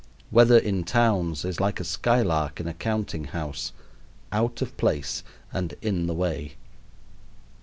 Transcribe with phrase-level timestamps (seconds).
[0.31, 3.71] Weather in towns is like a skylark in a counting house
[4.31, 6.55] out of place and in the way.